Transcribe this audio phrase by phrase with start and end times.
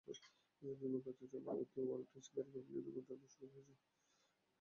[0.61, 3.87] নির্মাণকাজ চলার মধ্যেই ওয়ালটন ও সিঙ্গারের প্যাভিলিয়নের পণ্য আনাও শুরু হয়ে গেছে।